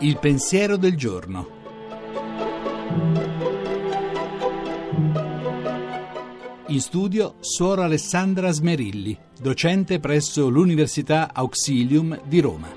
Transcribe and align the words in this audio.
Il 0.00 0.18
pensiero 0.18 0.76
del 0.76 0.96
giorno. 0.96 1.58
In 6.68 6.80
studio 6.80 7.36
Suora 7.40 7.84
Alessandra 7.84 8.50
Smerilli, 8.50 9.18
docente 9.40 9.98
presso 9.98 10.48
l'Università 10.48 11.30
Auxilium 11.32 12.20
di 12.24 12.40
Roma. 12.40 12.68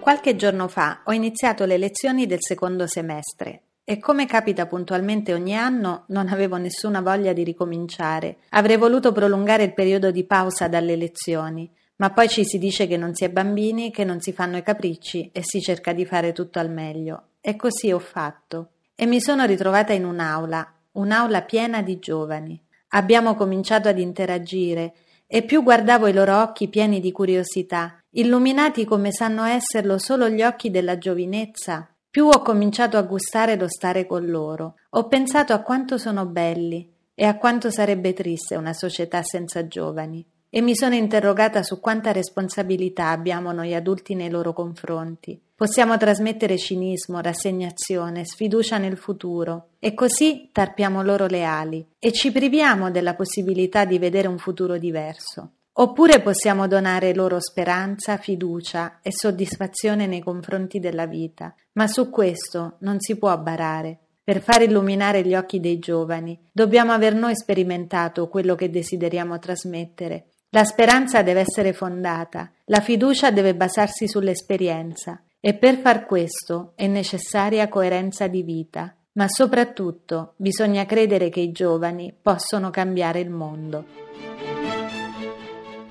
Qualche 0.00 0.36
giorno 0.36 0.68
fa 0.68 1.02
ho 1.04 1.12
iniziato 1.12 1.64
le 1.64 1.78
lezioni 1.78 2.26
del 2.26 2.40
secondo 2.40 2.86
semestre 2.86 3.62
e 3.84 3.98
come 3.98 4.24
capita 4.26 4.66
puntualmente 4.66 5.34
ogni 5.34 5.54
anno, 5.54 6.04
non 6.08 6.28
avevo 6.28 6.56
nessuna 6.56 7.02
voglia 7.02 7.34
di 7.34 7.44
ricominciare. 7.44 8.38
Avrei 8.50 8.78
voluto 8.78 9.12
prolungare 9.12 9.64
il 9.64 9.74
periodo 9.74 10.10
di 10.10 10.24
pausa 10.24 10.68
dalle 10.68 10.96
lezioni, 10.96 11.70
ma 11.96 12.10
poi 12.10 12.28
ci 12.28 12.44
si 12.44 12.58
dice 12.58 12.86
che 12.86 12.96
non 12.96 13.14
si 13.14 13.24
è 13.24 13.30
bambini, 13.30 13.90
che 13.90 14.04
non 14.04 14.20
si 14.20 14.32
fanno 14.32 14.56
i 14.56 14.62
capricci 14.62 15.30
e 15.32 15.42
si 15.44 15.60
cerca 15.60 15.92
di 15.92 16.06
fare 16.06 16.32
tutto 16.32 16.58
al 16.58 16.70
meglio. 16.70 17.24
E 17.42 17.56
così 17.56 17.92
ho 17.92 17.98
fatto. 17.98 18.70
E 18.94 19.04
mi 19.04 19.20
sono 19.20 19.44
ritrovata 19.44 19.92
in 19.92 20.06
un'aula, 20.06 20.72
un'aula 20.92 21.42
piena 21.42 21.82
di 21.82 21.98
giovani. 21.98 22.58
Abbiamo 22.88 23.34
cominciato 23.34 23.88
ad 23.88 23.98
interagire 23.98 24.94
e 25.26 25.42
più 25.42 25.62
guardavo 25.62 26.06
i 26.06 26.12
loro 26.12 26.40
occhi 26.40 26.68
pieni 26.68 27.00
di 27.00 27.12
curiosità, 27.12 28.02
illuminati 28.10 28.84
come 28.84 29.12
sanno 29.12 29.44
esserlo 29.44 29.98
solo 29.98 30.28
gli 30.28 30.42
occhi 30.42 30.70
della 30.70 30.96
giovinezza, 30.96 31.93
più 32.14 32.28
ho 32.28 32.42
cominciato 32.42 32.96
a 32.96 33.02
gustare 33.02 33.56
lo 33.56 33.66
stare 33.66 34.06
con 34.06 34.24
loro. 34.26 34.76
Ho 34.90 35.08
pensato 35.08 35.52
a 35.52 35.62
quanto 35.62 35.98
sono 35.98 36.26
belli 36.26 36.88
e 37.12 37.24
a 37.24 37.36
quanto 37.36 37.72
sarebbe 37.72 38.12
triste 38.12 38.54
una 38.54 38.72
società 38.72 39.24
senza 39.24 39.66
giovani 39.66 40.24
e 40.48 40.60
mi 40.60 40.76
sono 40.76 40.94
interrogata 40.94 41.64
su 41.64 41.80
quanta 41.80 42.12
responsabilità 42.12 43.08
abbiamo 43.08 43.50
noi 43.50 43.74
adulti 43.74 44.14
nei 44.14 44.30
loro 44.30 44.52
confronti. 44.52 45.42
Possiamo 45.56 45.96
trasmettere 45.96 46.56
cinismo, 46.56 47.18
rassegnazione, 47.18 48.24
sfiducia 48.24 48.78
nel 48.78 48.96
futuro 48.96 49.70
e 49.80 49.92
così 49.92 50.50
tarpiamo 50.52 51.02
loro 51.02 51.26
le 51.26 51.42
ali 51.42 51.84
e 51.98 52.12
ci 52.12 52.30
priviamo 52.30 52.92
della 52.92 53.16
possibilità 53.16 53.84
di 53.84 53.98
vedere 53.98 54.28
un 54.28 54.38
futuro 54.38 54.78
diverso. 54.78 55.54
Oppure 55.76 56.20
possiamo 56.20 56.66
donare 56.66 57.14
loro 57.14 57.40
speranza, 57.40 58.16
fiducia 58.16 59.00
e 59.02 59.10
soddisfazione 59.12 60.06
nei 60.06 60.20
confronti 60.20 60.78
della 60.80 61.06
vita, 61.06 61.54
ma 61.72 61.86
su 61.86 62.10
questo 62.10 62.76
non 62.80 63.00
si 63.00 63.16
può 63.16 63.36
barare. 63.38 63.98
Per 64.24 64.40
far 64.40 64.62
illuminare 64.62 65.22
gli 65.22 65.34
occhi 65.34 65.60
dei 65.60 65.78
giovani 65.78 66.48
dobbiamo 66.50 66.92
aver 66.92 67.14
noi 67.14 67.36
sperimentato 67.36 68.28
quello 68.28 68.54
che 68.54 68.70
desideriamo 68.70 69.38
trasmettere 69.38 70.28
la 70.54 70.62
speranza 70.62 71.22
deve 71.22 71.40
essere 71.40 71.72
fondata, 71.72 72.48
la 72.66 72.78
fiducia 72.78 73.32
deve 73.32 73.56
basarsi 73.56 74.06
sull'esperienza 74.06 75.20
e 75.40 75.54
per 75.54 75.78
far 75.78 76.06
questo 76.06 76.74
è 76.76 76.86
necessaria 76.86 77.68
coerenza 77.68 78.28
di 78.28 78.44
vita, 78.44 78.94
ma 79.14 79.26
soprattutto 79.26 80.34
bisogna 80.36 80.86
credere 80.86 81.28
che 81.28 81.40
i 81.40 81.50
giovani 81.50 82.14
possono 82.22 82.70
cambiare 82.70 83.18
il 83.18 83.30
mondo. 83.30 83.84